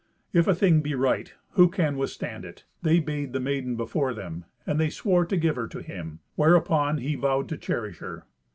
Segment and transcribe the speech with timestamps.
[0.33, 2.63] If a thing be right, who can withstand it?
[2.81, 6.97] They bade the maiden before them, and they swore to give her to him, whereupon
[6.97, 8.25] he vowed to cherish her.